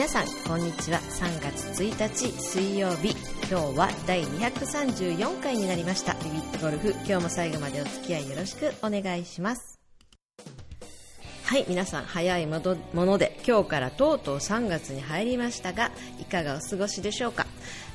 [0.00, 0.98] 皆さんこんにちは。
[0.98, 3.10] 3月1日水曜日。
[3.50, 6.14] 今日は第234回になりました。
[6.24, 9.78] ビビットゴルフ今日も最後までお付き合いよろしくお願いします。
[11.50, 12.60] はい皆さん早いも
[12.94, 15.90] ので今日からとうとう3月に入りましたが
[16.20, 17.44] いかがお過ごしでしょうか、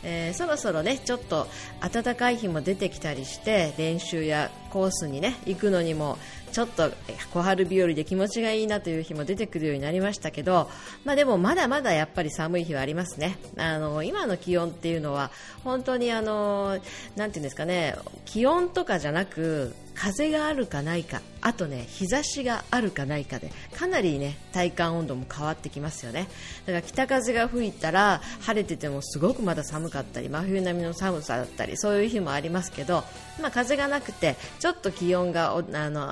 [0.03, 1.47] えー、そろそろねちょっと
[1.79, 6.17] 暖かい日も出てきたりして練習やコースにね行くのにも
[6.55, 6.89] ちょっと
[7.33, 10.69] 小春日和で気持ちがいいなという日も出てくるようになりましたけど、
[11.03, 13.37] まあ、でもまだまだやっぱり寒い日はありますね。
[13.57, 15.31] あの今の気温っていうのは
[15.65, 16.79] 本当にあの
[17.17, 26.27] なていうんですかね気温とかじゃなく風があるかないかあとね日差しがあるかないかでかなりね体感温度も変わってきますよね
[26.65, 33.03] だから北風が吹いたら晴れててもすごくまだ寒かったり真冬並みの寒さだったりそういう日もありますけど、
[33.41, 36.07] まあ、風がなくてちょっと気温があの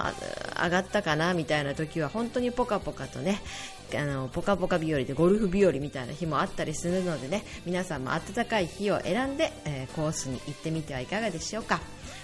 [0.64, 3.42] 上がったかなみたいな時は本当にポカポカとね
[3.95, 11.80] あのポカポカ日和でゴルフ日和みたいな日もあったりするのでね皆さんも暖かい日を選んで、えー、コースに行ってみてはいかがでしょうか。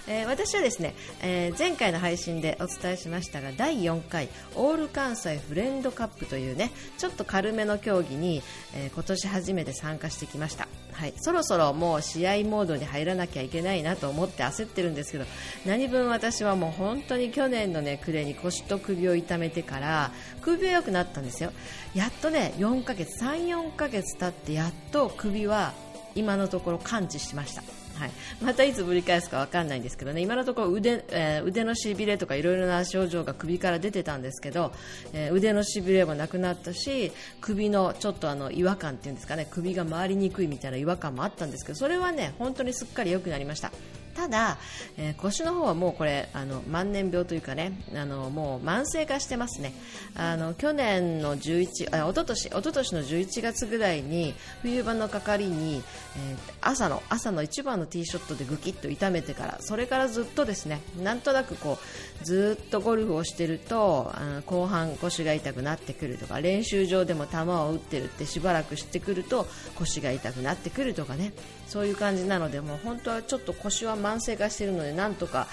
[0.06, 8.42] えー、私はですね、えー、前回の配信でお伝えしましたが第4回オール関西フレンドカップというねちょっと軽めの競技に、
[8.74, 15.24] えー、今年初めて参加してきました、はい、そろそろもう試合モードに入らなきゃいけないなと思って焦ってるんですけど
[15.66, 21.52] 何分私はもう本当に去年のね暮れに腰と首を痛めてから首は良くなったんですよ。
[21.94, 25.72] やっとね4ヶ月3、4ヶ月経ってやっと首は
[26.14, 27.79] 今のところ完治しました。
[28.00, 28.10] はい、
[28.42, 30.22] またいつぶり返すか分かんないんですけどね。
[30.22, 34.72] 今のところ腕,、えー、腕のしびれとかいろいろな症状が首から出てたんですけど、
[35.12, 39.46] えー、腕のしびれもなくなったし首のちょっとあの違和感っていうんですかね。
[39.50, 43.70] 首が回りにくいみたいな違和感もあったんですけどそれはね本当にすっかり良くなりました。
[44.20, 44.58] ただ、
[44.98, 49.72] えー、腰の方はもうこれあの万年病というかねあのもう慢性化してますね。
[50.14, 55.82] あの去年の11あ一昨年一昨年の11月ぐらいに冬場のかかりに、
[56.18, 61.78] えー、朝の朝の一番のティーショットでぐきっと痛めてからそれからずっとですねなんとなくこ
[62.20, 71.32] うずっとゴルフをしてるとあの後半腰が痛くなってくるとか練習場でも球を打ってるってしばらくしてくると腰が痛くなってくるとかね。
[71.70, 75.46] そういう感じなのでもう本当はちょっと腰は慢性化しているのでなんとか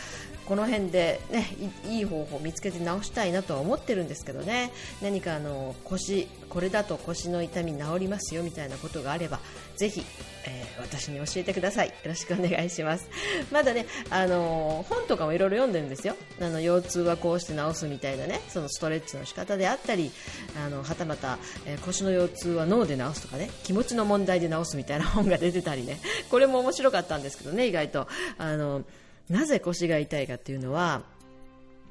[0.48, 1.46] この辺で、ね、
[1.90, 4.72] いい方法を見つけて直したいなとは思ってるんですけどね。
[5.02, 9.40] 何かあの腰これだと腰の痛み治りますよみたいなことがあれば
[9.76, 10.06] ぜひ、
[10.46, 11.88] えー、私に教えてください。
[11.88, 13.10] よろしくお願いします。
[13.52, 16.16] まだねあの本とかもいろいろ読んでるんですよ。
[16.40, 20.12] あの腰痛はこうして治すみたいなねそのストレッチの仕方であったり
[20.56, 26.00] あのはたまた、えー、腰の腰痛は脳で治すとかね気持ちの問題で治すみたいな本が出てたりね。
[26.30, 28.08] これも面白かったんですけどね意外と。
[28.38, 28.84] あの
[29.30, 31.04] なぜ腰が痛いかっていうのは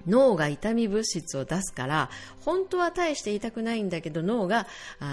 [0.06, 2.10] 脳が痛み物質を出すから
[2.40, 4.66] 本当は大して痛くないんだけど脳が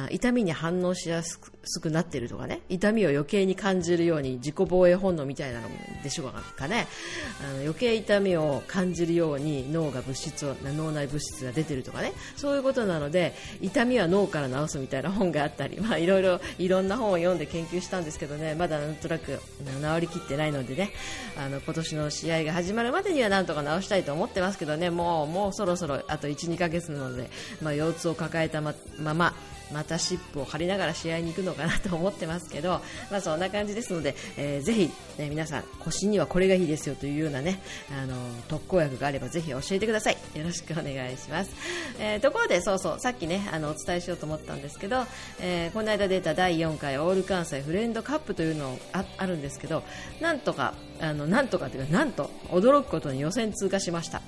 [0.10, 2.62] 痛みに反応しやすくくなってるとかね。
[2.70, 5.70] 痛みを余計に感じるように自己防衛本能みたいなの
[6.04, 6.88] でしょうかね。
[7.42, 12.14] あの余計痛みを感じるように脳が物質を脳内物質が出てるとかね。
[12.36, 18.56] そういうことなので痛みは脳から治すみたいな本があったり、まあ、いろいろいろんな本を読んで研究したんですけどね。
[18.56, 20.92] まだなんとなく治りきってないのでね。
[21.38, 24.90] あの今年の試合が始まるまでにはなんとか治したいと思ってますけどね。
[24.90, 27.30] もうもうそろそろあと1、2ヶ月なので、
[27.62, 29.34] まあ、腰痛を抱えたまま
[29.74, 37.60] またシップを張りながら試合に行くのかなと思ってますけど、 まあ、そんな感じですので、えー、ぜひ、ね、皆さん腰にはこれがいいですよというようなね
[37.92, 38.16] あの
[38.48, 40.18] 特効薬があればぜひ教えてください。
[40.36, 41.52] よろしくお願いします、
[42.00, 45.06] えー、ところでそうそうさっきねあのお伝えしようと思ったんですけど、
[45.40, 49.84] えー、この間出た第4回オール関西フレンドカップというのがあるんですけど
[50.22, 54.22] なんとかあのなんとかというかなんと驚くことに予選通過しました、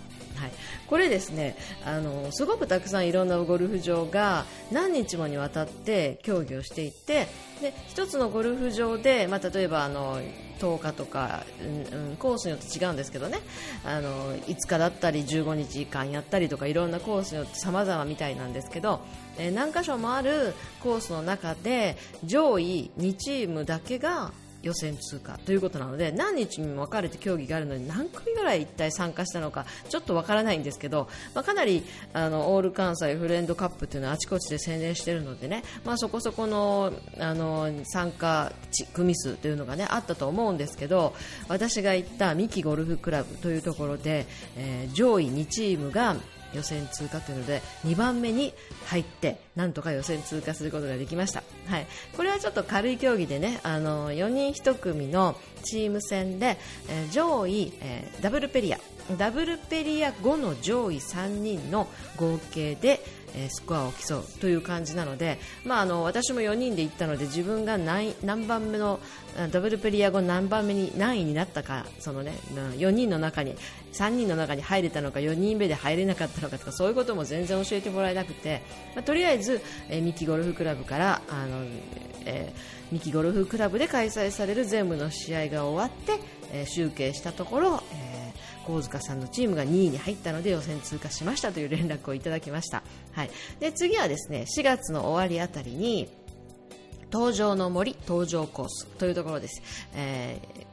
[0.87, 1.55] これですね
[1.85, 7.27] あのすごくたくさんいろんなゴルフ場が何日もにわたって競技をしていて
[7.61, 10.19] で1つのゴルフ場で、まあ、例えばあの
[10.59, 13.39] 10日とか、うんうん、コースによって違うんですけどね
[13.83, 19.01] あの5日だったり15日間やったりとかいろんなコースによって様々みたいなんですけど、
[19.37, 24.31] え、何箇所もあるコースの中で上位2チームだけが
[24.65, 31.83] 予選通過ということなので何日にも分かれて競技があるのに何組ぐらい一体参加したのかちょっと分からないんですけど、まあ、かなり
[32.13, 38.51] あのオール関西フレンドカップというのはあちこちで宣伝しているのでね、まあ、そこそこのあの参加
[38.93, 41.13] 組数というのが、ね、あったと思うんですけど
[41.47, 44.25] 私が行った三木ゴルフクラブというところで、
[44.57, 46.15] えー、上位2チームが
[46.55, 48.53] 予選通過というので2番目に
[48.87, 55.35] 入ってなんとか予選通過することができました、はい、これはちょっと軽い競技でねあの4人1組の
[55.65, 56.57] チーム戦で、
[56.87, 58.79] えー、上位、えー、ダブルペリア
[59.17, 63.03] ダブルペリア5の上位3人の合計で
[63.35, 68.99] えー、スコアを競うという感じなので、まあ、あの私も4人で行ったので自分が何何番目の
[69.51, 73.55] ダブルプレア後何番目に何位になったかその、ね、4人の中に
[73.91, 78.61] 3人の中に入れたのか4人目で入れなかったのかとかそういうことも全然教えてもらえなくて、
[78.95, 81.65] まあ、とりあえず、えー、三木ゴルフクラブからあの、
[82.25, 86.19] えー、三木ゴルフクラブで開催される全部の試合が終わって、
[86.51, 88.15] えー、集計したところ、えー
[88.65, 92.83] 神塚さんのチームが2位に入ったので予選通過しましたという連絡をいただきました、
[93.13, 93.29] はい、
[93.59, 96.09] で次はですね4月の終わりあたりに
[97.11, 99.61] 登場の森登場コースというところです、
[99.93, 100.64] えー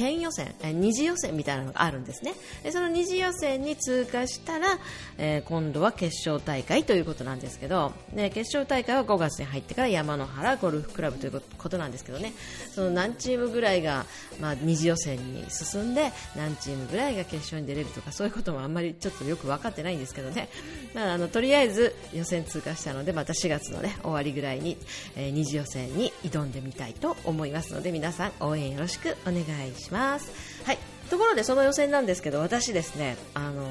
[0.00, 2.32] 県予選、え二次予選みたいなのがあるんですね。
[2.62, 4.78] でその二次予選に通過したら、
[5.18, 12.32] えー、今度は決勝大会ということなんですけど、ね、決勝大会は5月に入ってから山の原ゴルフクラブということなんですけどね。
[12.74, 14.06] その何チームぐらいが、
[14.40, 20.48] まあ、二次予選に進んで何チームぐらいが決勝に出れるとかそういうこともあんまりちょっとよく分かってないんですけどね、
[20.94, 24.78] まあ、あのとりあえず予選通過したのでまた4月の、ね、終わりぐらいに、
[25.14, 29.89] えー、二次予選に挑んでみたいと思いますので皆さん応援よろしくお願いします。
[29.90, 30.30] します。
[30.64, 30.78] はい。
[31.10, 33.66] ところでその予選なんですけど、私ですね、あの、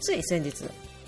[0.00, 0.52] つい先日、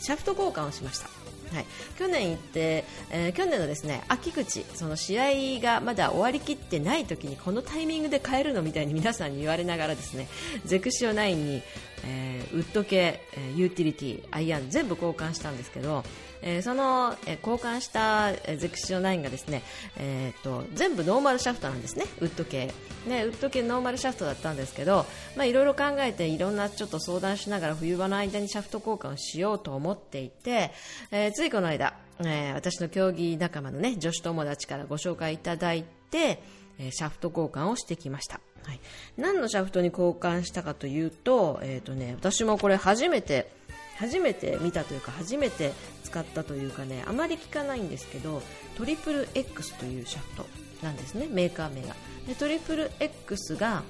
[0.00, 1.08] シャフト交換をしました。
[1.52, 1.66] はい、
[1.96, 10.26] 去年行って、えー、去年のですね秋口その試合がまだ終わりきってない時にこのタイミングで変えるのみたいに皆さんに言われながらですね
[10.64, 11.62] ゼクシオ9に、
[12.06, 16.04] えー、ウッド系、え、ユーティリティアイアン全部交換したんですけど
[16.42, 19.62] えー、その、え、交換したゼクシオ9がですね、
[19.98, 22.72] えーと、全部ノーマルシャフトなんですね、ウッド系、
[23.06, 25.06] ね、ウッド系ノーマルシャフトだったんですけど、
[25.36, 30.70] まあ、いろいろ考えていろんなちょっと相談しながら冬場の間にシャフト交換をしようと思っていて、
[31.10, 36.42] えー、ついこの間、え、私の競技仲間のね女子友達からご紹介いただいて、
[36.78, 38.40] え、シャフト交換をしてきました。
[38.66, 38.80] はい、
[39.16, 43.50] 何のシャフトに交換したかというと,、えーとね、私もこれ初めて
[43.98, 45.72] 初めて見たというか初めて
[46.04, 48.42] 使ったというかねあまり聞かないんですけど
[48.76, 50.46] トリプル X というシャフト
[50.82, 51.94] なんですねメーカー名が。
[52.26, 53.82] でトリプル X が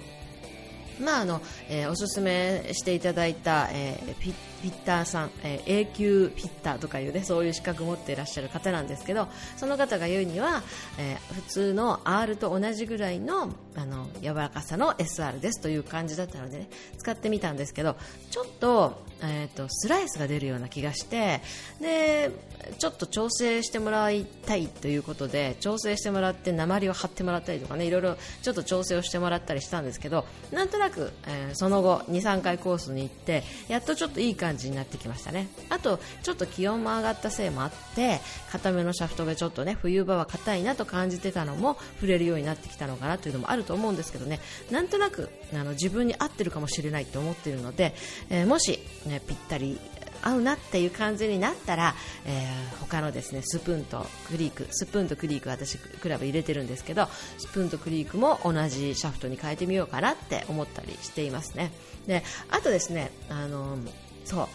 [1.01, 10.63] まああのえー、おすすめしていただいた、えー、ピッフィッターさん、えー、永久ピッターとかいうねそういう資格を持っていらっしゃる方なんですけどその方が言うには、
[10.99, 17.97] えー、普通の R と同じぐらいのあの柔らかさの SR ですという感じだったので、ね、使ってみたんですけど
[18.31, 21.41] ちょっと,、えーと、スライスが出るような気がして
[21.81, 22.31] で
[22.79, 35.49] ちょっと調整してもらいたいということで調整してもらって鉛を貼ってもらったりとかねいろいろちょっと調整をしてもらったりしたんですけどなんとなく、えー、その後2、3回コースに行ってやっとちょっといい感じになってきましたね。
[35.71, 38.21] あとちょっと気温も上がったせいもあって
[38.51, 44.41] 固めのシャフトがちょっとね冬場は硬いなと感じてたのも触れるようになってきたのかなというのもあると思うんですけどね。
[44.71, 47.95] なんとなくあの自分に合ってるかもしれないと思っているので、
[48.31, 49.79] えー、もし、ね、ぴったり
[50.23, 51.95] 合うなっていう感じになったら、
[52.25, 57.07] えー、他のですねスプーンとクリークスプーンとクリーク私クラブ入れてるんですけど
[57.39, 61.73] スプーンとクリークも同じシャフトに変えてみようかなって思ったりしていますね。
[62.07, 63.79] であとですねあの
[64.25, 64.49] そう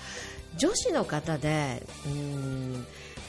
[0.58, 2.86] 女子の方でうん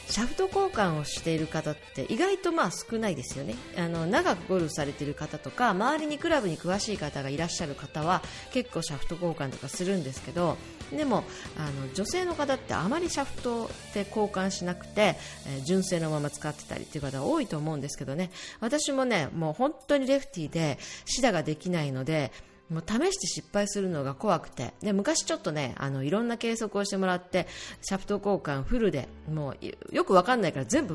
[0.08, 3.54] シャフト交換をしている方って意外とまあ少ないですよね。
[3.76, 10.56] あの長くゴルフされている方とか周りにクラブに詳しい方がいらっしゃる方は結構シャフト交換とかするんですけど
[10.90, 11.24] でも
[11.56, 15.16] あの女性の方ってあまりシャフトで交換しなくて、
[15.46, 18.30] えー、純正のまま使ってたりっていう方多いと思うんですけどね。
[18.60, 22.32] 私もねもう本当にレフティーでシダができないので
[22.72, 24.74] もう試して失敗するのが怖くて。
[24.80, 27.46] で昔ちょっとねあのいろんな計測をしてもらって
[27.82, 29.54] シャフト交換フルでも
[29.90, 30.94] うよくわかんないから全部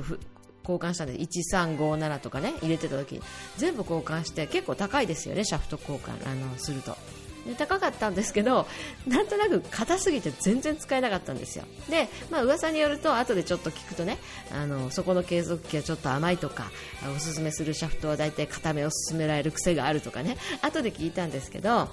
[0.68, 3.22] 交換したんで1357とかね入れてた時
[3.58, 6.96] 全部交換して結構高いですよねシャフト交換あのすると。
[7.56, 8.68] 高かったんですけど
[9.08, 11.66] なんとなく硬すぎて全然使えなかったんですよ。
[11.90, 14.18] で、まあ噂によると後でちょっと聞くとね
[14.52, 16.72] あのそこの継続器はちょっと甘いとか
[17.16, 21.90] おすすめするシャフトは大体固めを勧められる癖があるとかね後で聞いたんですけど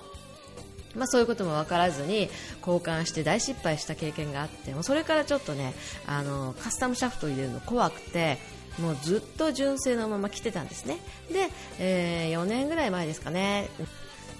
[0.95, 2.29] まあ、そういうことも分からずに
[2.61, 5.75] 交換して大失敗した経験があってもそれからちょっとね
[6.07, 8.39] あのカスタムシャフトを入れるの怖くて
[8.79, 10.99] もうずっと純正のまま来てたんですね。
[11.31, 13.69] で、えー、4年ぐらい前ですかね。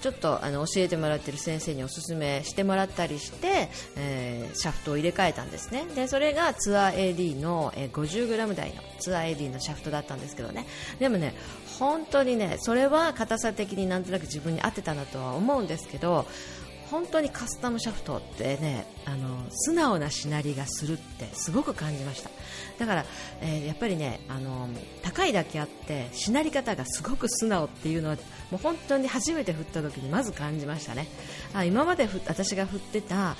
[0.05, 5.83] ちょっとあの教えてもらってる先生におすすめしてもらったりして、えー、シャフトを入れ替えたんですね。
[5.95, 10.67] でそれがツアー AD の、えー、50g 台のツアー AD のシャフトだったんですけどね。
[10.99, 11.33] でもね
[11.79, 16.27] 本当にねそれは硬さ的になんとなく自分に合ってたなとは思うんですけど
[16.91, 22.29] 本当にカスタムシャフトってねあの素直なしなりがするってすごく感じました。
[22.77, 23.05] だから、
[23.41, 24.69] えー、やっぱりねあの
[25.01, 28.15] 高いだけあってしなり方がすごく素直っていうのは
[28.51, 31.07] もう本当に初めて振った時にまず感じましたね。
[31.53, 33.35] あ今まで私が振ってたあ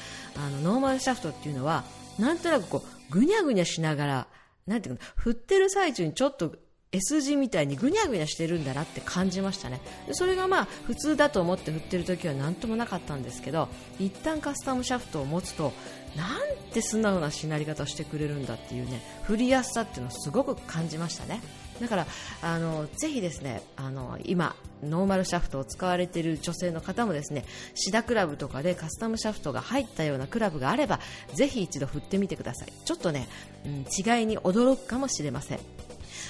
[0.51, 1.83] のノーマルシャフトっていうのは
[2.17, 4.27] なんとなくこうぐにゃぐにゃしながら
[4.67, 6.55] なんていうの振ってる最中にちょっと
[6.95, 9.81] S 字みたいにぐにゃぐにゃしてるんだなって感じましたね。
[10.07, 13.67] でそれがまあ普通だと思って振ってる時は何ともなかったんですけど
[13.99, 15.73] 一旦カスタムシャフトを持つと
[16.15, 21.41] なんて素直なしなり方をしてくれるんだっていうね振りやすさっていうのをすごく感じましたね。
[21.81, 22.07] だから
[22.41, 31.01] あのぜひですねあの今ノーマルシャフトを使われている女性の方もですね試打クラブとかでカスタムシャフトが入ったようなクラブがあれば
[31.33, 32.71] ぜひ一度振ってみてください。
[32.85, 33.27] ちょっとね、
[33.65, 35.74] うん、違いに驚くかもしれません。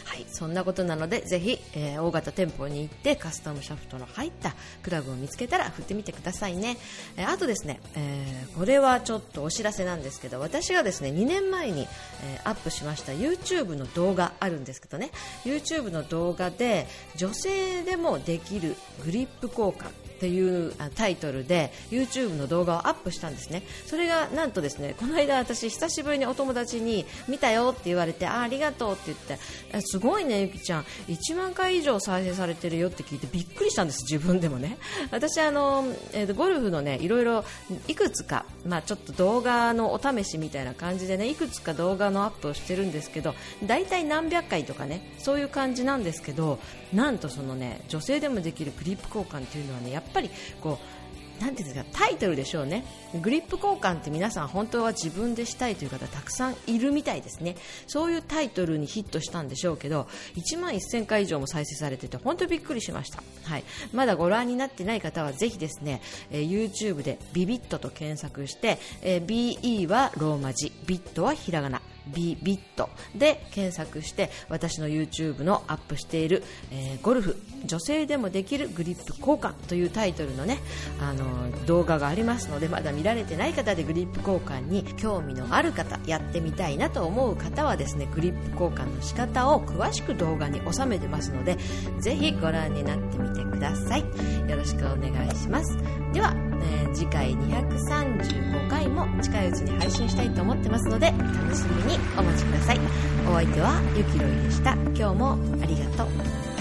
[0.05, 6.77] はい、そんなことなのでぜひ、えー、大型店舗に行ってカスタムシャフトの入ったクラブを見つけたら振ってみてくださいね、
[7.17, 11.87] えー、あとですね、えー、これはちょっとお知らせなんですけど私がですね2年前に、
[12.23, 15.09] えアップしました YouTube の動画あるんですけどね。
[15.43, 23.63] YouTube の動画で女性でもできるグリップ交換っていうタイトルで YouTube の動画をアップしたんですね。
[23.85, 29.37] それがなんとですねこの間私久しぶりにお友達に見たよって言われてあありがとうって言って
[29.81, 30.85] すごいねゆきちゃん。
[31.07, 34.77] 1万回以上再生されてるよって聞いてびっくりしたんです自分でもね。
[35.11, 37.43] 私あの、えー、ゴルフのねいろいろ
[37.87, 46.59] いくつかまあちょっと動画のお試しみたいな感じでねいくつか動画のアップをしてるんですけど大体何百回とかねそういう感じなんですけど
[46.93, 50.29] なんとそのね女性でもできるグリップ交換っていうのはねやっぱり
[50.61, 50.95] こう
[51.41, 52.85] なていうんですかタイトルでしょうね。
[53.21, 57.55] グリップ交換って皆さん本当は自分でしたいという方たくさんいるみたいですね。
[57.87, 71.81] そういうタイトルにヒットしたんでしょうけど1万1000回以上も再生されてて本当びっくりしました、はい、まだご覧になってない方はぜひですね、えー、YouTube でビビットと検索して、えー、BE はローマ字ビットはひらがな。
[72.07, 72.89] ビビット。
[73.15, 80.59] で検索して私の YouTube のアップしている、えー、ゴルフ女性でもできるグリップ交換というタイトルのね
[81.01, 91.57] あの動画がありますのでまだ見られてない方でグリップ交換に興味のある方やってみたいなと思う方はですねグリップ交換の仕方を詳しく動画に収めてますので
[91.99, 94.01] ぜひご覧になってみてください。
[94.49, 96.04] よろしくお願いします。
[96.15, 102.79] では、えー次回235回も近いうちに配信したいと思ってますので楽しみにお待ちください。
[103.27, 104.75] お相手はゆきろいでした。
[104.97, 106.54] 今日もありがとう。